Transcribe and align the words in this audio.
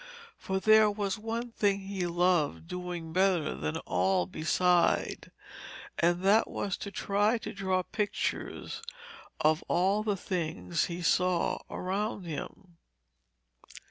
For 0.39 0.59
there 0.59 0.89
was 0.89 1.19
one 1.19 1.51
thing 1.51 1.81
he 1.81 2.07
loved 2.07 2.67
doing 2.67 3.13
better 3.13 3.53
than 3.53 3.77
all 3.85 4.25
beside, 4.25 5.29
and 5.99 6.23
that 6.23 6.49
was 6.49 6.75
to 6.77 6.89
try 6.89 7.37
to 7.37 7.53
draw 7.53 7.83
pictures 7.83 8.81
of 9.41 9.61
all 9.67 10.01
the 10.01 10.17
things 10.17 10.85
he 10.85 11.03
saw 11.03 11.59
around 11.69 12.23
him. 12.23 12.77